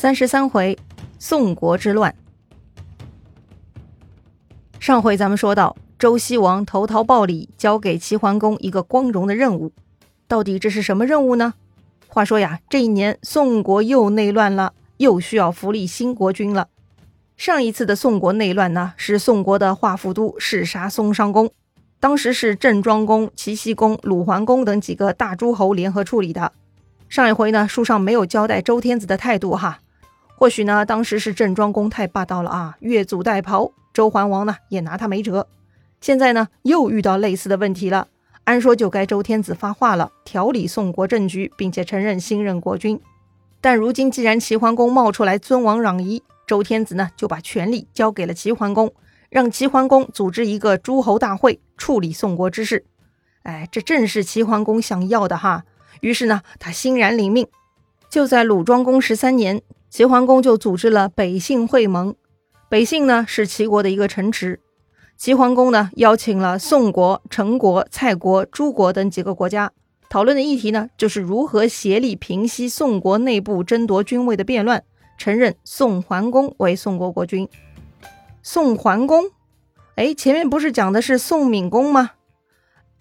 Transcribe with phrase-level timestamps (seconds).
[0.00, 0.78] 三十三回，
[1.18, 2.14] 宋国之乱。
[4.78, 9.72] 上回咱们说到，周西王投桃报李，交给齐桓公一个光荣的任务。
[10.28, 11.54] 到底这是什么任务呢？
[12.06, 16.68] 话说呀，这一年宋国又内乱了，又需要扶立新国君了。
[17.36, 21.50] 上一次的宋国内乱呢，是宋国的华府都弑杀宋商公，
[21.98, 26.52] 当时是郑庄公、齐僖公、鲁桓公等几个大诸侯联合处理的。
[27.08, 29.80] 上一回呢，书上没有交代周天子的态度哈。
[30.38, 33.72] 或许呢，当时是郑庄公太霸道了啊，越俎代庖。
[33.92, 35.48] 周桓王呢也拿他没辙。
[36.00, 38.06] 现在呢又遇到类似的问题了，
[38.44, 43.00] 按说就该周天子发话了，调理宋国政局，并且承认新任国君。
[43.60, 48.92] 但如今既然齐桓公冒出来尊王攘夷，周天子呢就把权力交给了齐桓公，
[49.30, 52.84] 让齐桓公组织一个诸侯大会处理宋国之事。
[53.42, 55.64] 哎，这正是齐桓公想要的哈。
[56.00, 57.48] 于是呢，他欣然领命，
[58.08, 59.60] 就在鲁庄公十三年。
[59.90, 62.14] 齐桓公就组织了北信会盟，
[62.68, 64.60] 北信呢是齐国的一个城池。
[65.16, 69.72] 齐桓公呢邀请了宋国、陈国、蔡国、诸国等几个国家，
[70.08, 74.84] 讨论的议题呢就是如何协力平息宋国内部争夺君位的变乱，
[75.16, 77.48] 承认宋桓公为宋国国君。
[78.42, 79.24] 宋桓公，
[79.96, 82.12] 哎，前面不是讲的是宋闵公吗？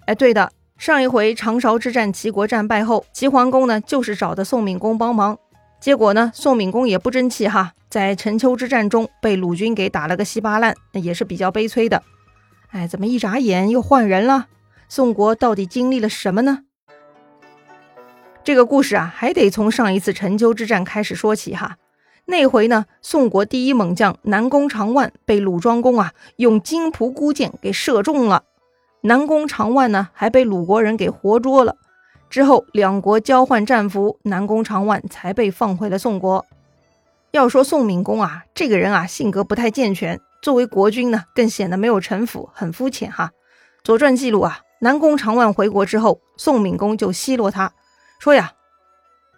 [0.06, 5.38] 哎，对的，上一回长勺之战齐国战败后，齐桓公呢就是找的宋闵公帮忙。
[5.80, 12.04] 结果呢，宋闵公也不争气哈，在陈丘之战中被鲁军给打了个稀巴烂，也是比较悲催的。
[12.70, 14.48] 哎，怎么一眨眼又换人了？
[14.90, 16.64] 宋国到底经历了什么呢？
[18.44, 21.78] 这个故事啊，还得从上一次陈丘之战开始说起哈。
[22.26, 28.44] 那回呢，宋国第一猛将南宫长万被鲁庄公啊用金仆孤箭给射中了，
[29.02, 31.78] 南宫长万呢还被鲁国人给活捉了。
[32.30, 36.46] 之后，两国交换战俘，南宫长万才被放回了宋国。
[37.32, 43.32] 要说宋闵公啊，这个人啊，性格不太健全，作为国君呢，更显得没有城府，很肤浅哈。
[43.86, 47.74] 《左传》记录啊，南宫长万回国之后，宋闵公就奚落他
[48.20, 48.54] 说呀：“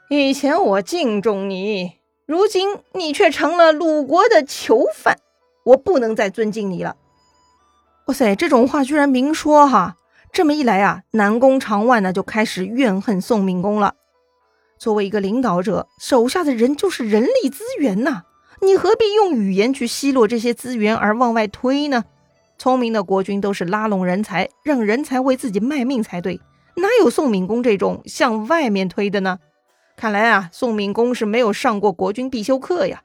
[0.10, 5.18] 以前我敬重你，如今你却成了鲁国的囚犯，
[5.66, 6.96] 我不能再尊敬你了。”
[8.08, 9.98] 哇塞，这种话居然明说哈！
[10.32, 13.96] 这么一来啊，南宫长万呢就开始怨恨宋闵公了。
[14.78, 18.24] 作为一个领导者，手下的人就是人力资源呐，
[18.62, 22.06] 你何必用语言去奚落这些资源而往外推呢？
[22.58, 26.40] 聪明的国君都是拉拢人才，让人才为自己卖命才对，
[26.76, 29.40] 哪有宋闵公这种向外面推的呢？
[29.98, 33.02] 看来啊，宋闵公是没有上过国君必修课呀。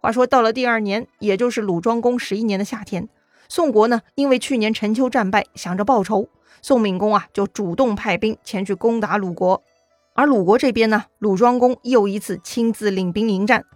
[0.00, 3.08] 话说到了第二年，也就是鲁庄公十一年的夏天，
[3.48, 6.28] 宋国呢因为去年陈丘战败，想着报仇。
[6.64, 9.62] 宋闵公啊，就主动派兵前去攻打鲁国，
[10.14, 13.66] 而鲁国这边呢，鲁庄公又一次亲自领兵迎战。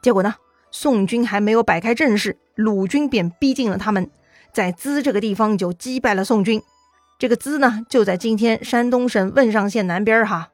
[0.00, 0.34] 结果呢，
[0.70, 4.10] 宋军还没有摆开阵势，鲁军便逼近了他们，
[4.50, 6.62] 在淄这个地方就击败了宋军。
[7.18, 10.48] 这个淄呢，就在今天山东省汶上县南边哈。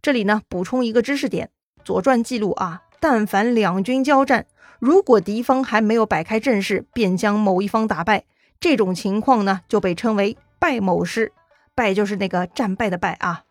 [0.00, 1.50] 这里呢，补充一个知识点：
[1.84, 4.46] 《左传》记录啊，但凡两军交战，
[4.78, 8.22] 如果敌方还没有摆开阵势，便将某一方打败，
[8.60, 10.36] 这种情况呢，就被称为。
[10.60, 11.32] 败某师，
[11.74, 13.42] 败就是那个战败的败啊。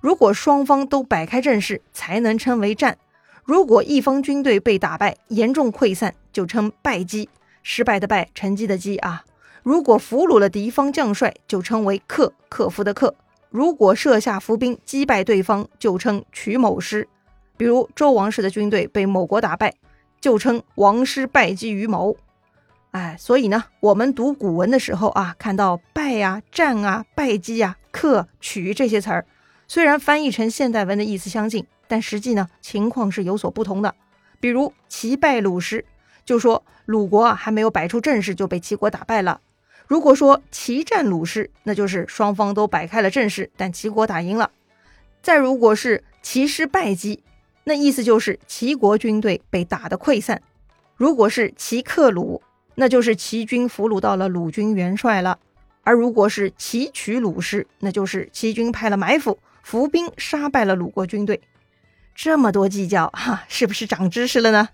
[0.00, 2.98] 如果双方都摆开阵势，才能称为战。
[3.44, 7.30] 如果一方军队被打败，严重溃散，就称败绩，
[7.62, 9.24] 失败的败，成绩的绩啊。
[9.62, 13.14] 如果俘虏了敌方将帅，就称为克，克服的克。
[13.48, 17.08] 如果设下伏兵击败对方，就称取某师。
[17.56, 19.72] 比如周王室的军队被某国打败，
[20.20, 22.16] 就称王师败绩于某。
[22.96, 29.26] 哎，所以呢，我们读古文的时候啊，看到败呀、战啊、败绩呀、克、取这些词儿，
[29.68, 33.94] 虽然翻译成现代文的意思相近，但实际呢情况是有所不同的。
[34.40, 35.84] 比如齐败鲁师，
[36.24, 39.40] 就说鲁国啊还没有摆出阵势就被齐国打败了；
[39.86, 44.50] 如果说齐战鲁师，那就是双方都摆开了阵势，但齐国打赢了。
[45.20, 47.22] 再如果是齐师败绩，
[47.64, 50.40] 那意思就是齐国军队被打得溃散。
[50.96, 52.40] 如果是齐克鲁。
[52.76, 55.38] 那就是齐军俘虏到了鲁军元帅了，
[55.82, 61.40] 而如果是齐取鲁师，那就是齐军派了埋伏，伏兵杀败了鲁国军队。
[62.14, 64.68] 这么多计较哈，是不是长知识了呢？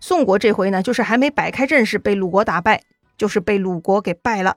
[0.00, 2.82] 宋国这回呢，就是还没摆开阵势被鲁国打败，
[3.18, 4.56] 就是被鲁国给败了。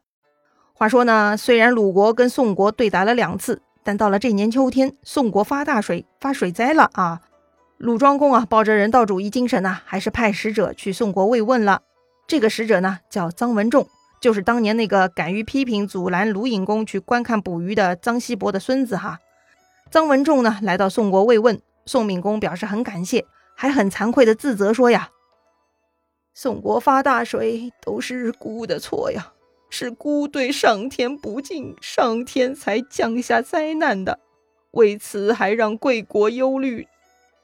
[0.73, 7.21] 话说呢，虽然鲁国跟宋国对打了两次，但到了这年秋天，宋国发大水，发水灾了啊。
[7.77, 11.81] 鲁庄公啊，抱着人道主义精神呢，还是派使者去宋国慰问了。
[12.27, 13.87] 这个使者呢，叫臧文仲，
[14.21, 19.19] 就是当年那个敢于批评阻拦鲁隐公去观看捕鱼的臧西伯的孙子哈。
[19.91, 23.25] 臧文仲呢，来到宋国慰问，宋闵公表示很感谢，
[23.55, 25.09] 还很惭愧的自责说呀
[26.33, 29.33] ：“宋国发大水都是孤的错呀，
[29.69, 34.17] 是孤对上天不敬，上天才降下灾难的。
[34.71, 36.87] 为此还让贵国忧虑，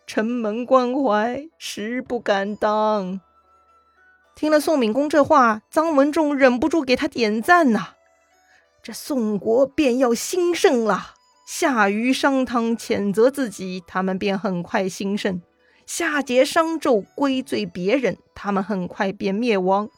[0.07, 3.21] 城门关怀，实不敢当。”
[4.39, 7.89] 听了宋敏公这话，臧文仲忍不住给他点赞呐。
[8.81, 11.07] 这宋国便要兴盛了。
[11.45, 15.41] 下愚商汤谴责自己，他们便很快兴盛；
[15.85, 19.89] 下桀商纣归罪别人，他们很快便灭亡。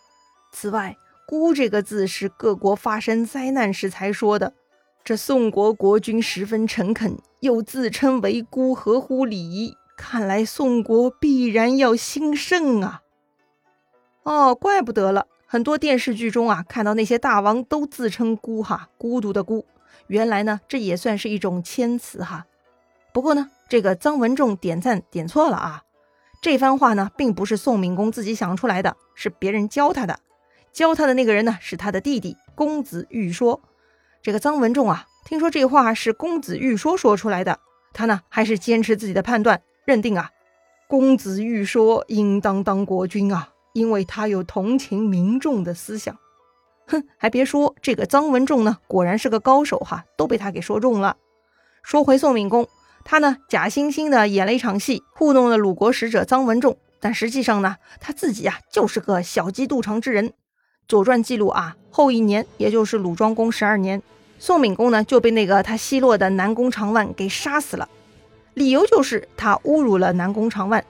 [0.52, 0.98] 此外
[1.30, 4.56] ，“孤”这个字是各国发生灾难时才说的。
[5.04, 9.76] 这宋国国君十分诚恳，又自称为孤，合乎礼仪。
[9.96, 13.04] 看来宋国必然要兴盛啊！
[14.23, 19.65] 哦，怪不得了，很多电视剧中啊，看到那些大王都自称孤哈，孤独的孤。
[20.07, 22.45] 原来呢，这也算是一种谦辞哈。
[23.13, 25.83] 不过呢，这个臧文仲点赞点错了啊。
[26.41, 30.19] 这番话呢，并不是宋敏公自己想出来的，是别人教他的。
[30.71, 33.62] 教他的那个人呢，是他的弟弟公子玉说。
[34.21, 37.59] 这个臧文仲啊，听说这话是公子玉说说出来的，
[37.91, 40.29] 他呢，还是坚持自己的判断，认定啊，
[40.88, 46.18] 公子玉说应当当国君啊，因为他有同情民众的思想。
[46.88, 51.18] 哼，还别说，这个臧文仲呢，果然是个高手哈，都被他给说中了。
[51.83, 52.68] 说回宋敏公，
[53.06, 60.29] 他呢假惺惺的演了一场戏，糊弄了鲁国使者臧文仲，但实际上呢，他自己啊就是个小鸡肚肠之人。
[60.88, 64.01] 《左传》记录啊，后一年，也就是鲁庄公十二年，
[64.38, 67.88] 宋敏公呢就被那个他奚落的南宫长万给杀死了，
[68.53, 70.83] 理由就是他侮辱了南宫长万，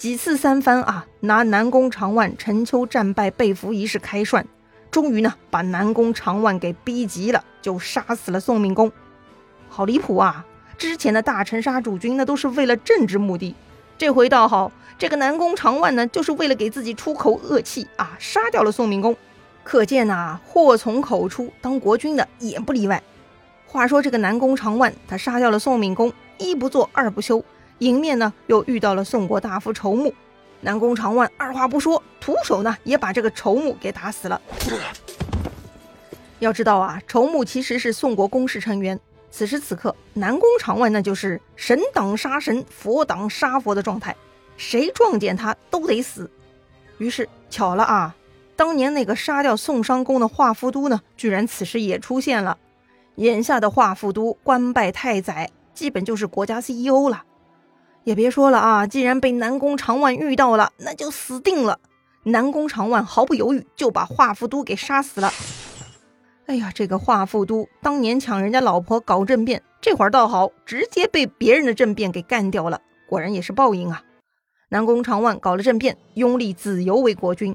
[0.00, 4.46] 几次三番啊，拿南宫长万陈丘战败被俘一事开涮。
[4.90, 8.90] 终于呢，把南宫长万给逼急了，就杀死了宋敏公。
[9.68, 10.46] 好离谱啊！
[10.78, 13.54] 之前的大臣杀主君，那都是为了政治目的。
[13.98, 19.14] 这回倒好，这个南宫长万呢，就是为了给自己出口恶气啊，杀掉了宋敏公。
[19.62, 23.02] 可见呐，祸从口出，当国君的也不例外。
[23.66, 27.44] 话说这个南宫长万，他杀掉了宋敏公，一不做二不休，
[27.80, 30.14] 迎面呢又遇到了宋国大夫仇穆。
[30.62, 34.40] 南宫长万二话不说，徒手呢也把这个仇穆给打死了。
[36.38, 38.98] 要知道啊，仇穆其实是宋国公室成员。
[39.30, 44.14] 此时此刻，南宫长万那就是神挡杀神，佛挡杀佛的状态，
[44.56, 46.30] 谁撞见他都得死。
[46.98, 48.14] 于是巧了啊，
[48.56, 52.58] 当年那个杀掉宋商公的华夫都呢，居然此时也出现了。
[53.16, 57.24] 眼下的华夫都官拜太宰，基本就是国家 CEO 了。
[58.04, 58.86] 也别说了啊！
[58.86, 61.78] 既然被南宫长万遇到了，那就死定了。
[62.24, 65.32] 南宫长万毫不犹豫就把华富都给杀死了。
[66.46, 72.80] 哎呀，这个华富都当年抢人家老婆搞政变，这会儿倒好，直接被别人的政变给干掉了。
[73.08, 74.02] 果然也是报应啊！
[74.68, 77.54] 南宫长万搞了政变，拥立子由为国君。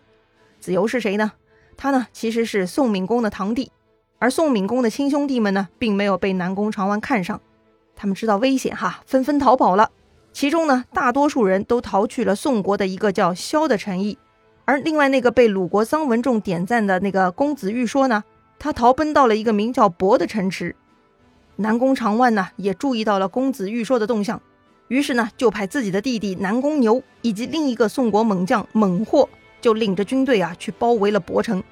[0.59, 1.33] 子由是谁呢？
[1.77, 3.71] 他呢其实是宋敏公的堂弟，
[4.17, 7.41] 而宋敏公的亲兄弟们呢，并没有被南宫长万看上，
[7.95, 9.91] 他们知道危险哈，纷纷逃跑了。
[10.35, 14.17] 其中呢，大多数人都逃去了宋国的一个叫萧的城邑，
[14.65, 18.21] 而另外那个被鲁国臧文仲点赞的那个公子玉说呢，
[18.59, 20.75] 他逃奔到了一个名叫伯的城池。
[21.55, 24.41] 南宫长万呢，也注意到了公子玉说的动向，
[24.89, 29.29] 于是呢，就派自己的弟弟南宫牛以及另一个宋国猛将猛获，
[29.61, 31.63] 就领着军队啊去包围了伯城。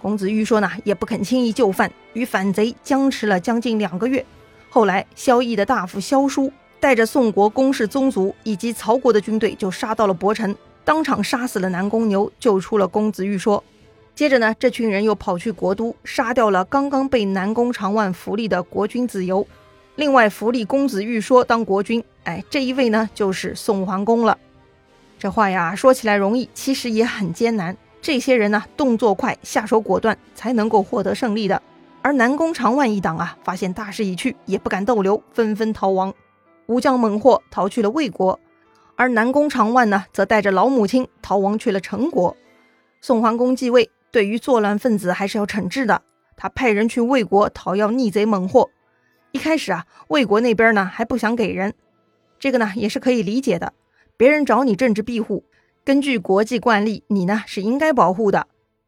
[0.00, 4.26] 公子玉说呢，也不肯轻易就范，与反贼僵持了将近两个月。
[4.70, 6.52] 后来，萧绎的大夫萧叔。
[6.82, 10.52] 带着宋国公室宗族以及曹国的军队，就杀到了博城，
[10.84, 13.62] 当场杀死了南宫牛，救出了公子玉说。
[14.16, 19.46] 接着呢，这群人又跑去国都，杀掉了刚刚被南宫长万扶立的国君子由。
[19.94, 24.36] 另外，扶立公子玉说当国君，哎，这一位呢，就是宋桓公了。
[25.20, 27.76] 这话呀，说起来容易，其实也很艰难。
[28.00, 31.62] 这些人呢，动作快，下手果断，才能够获得胜利的。
[32.02, 36.12] 而南宫长万一党啊，发现大势已去，也不敢逗留，纷纷逃亡。
[36.72, 38.40] 武将猛获逃去了魏国，
[38.96, 42.34] 而南宫长万呢，则带着老母亲逃亡去了陈国。
[43.02, 46.00] 宋桓公继位，对于作乱分子还是要惩治的。
[46.34, 48.70] 他派人去魏国讨要逆贼猛获。
[49.32, 51.74] 一开始啊，魏国那边呢还不想给人，
[52.38, 53.74] 这个呢也是可以理解的。
[54.16, 55.44] 别人找你政治庇护，
[55.84, 58.46] 根据国际惯例，你呢是应该保护的。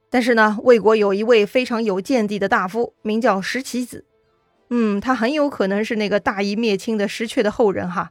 [0.08, 4.06] 但是呢，魏国有一位非常有见地的大夫，名叫石岐子。
[4.70, 8.10] 嗯，他很有可能是那个大义灭亲的石阙的后人哈。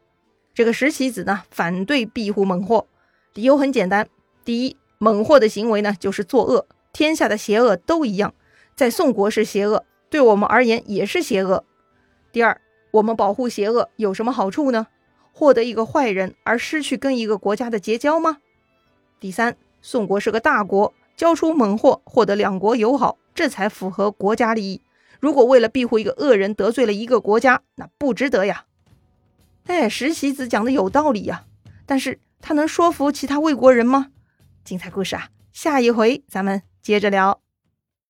[0.54, 2.88] 这个石岐子呢，反对庇护猛获，
[3.34, 4.08] 理由很简单：
[4.46, 8.34] 第一，猛获的行为呢就是作恶，天下的邪恶都一样，
[8.76, 11.66] 在宋国是邪恶，对我们而言也是邪恶。
[12.32, 14.88] 第二，我们保护邪恶有什么好处呢？
[15.32, 18.38] 获得一个坏人而失去跟一个国家的结交吗？
[19.20, 24.82] 第三，宋国是个大国，交出猛货，获得两国友好，这才符合国家利益。
[25.24, 28.66] 如果为了庇护一个恶人得罪了一个国家，那不值得呀。
[29.68, 31.46] 哎，石喜子讲的有道理呀，
[31.86, 34.12] 但是他能说服其他魏国人吗？
[34.66, 37.43] 精彩故事啊，下一回咱们接着聊。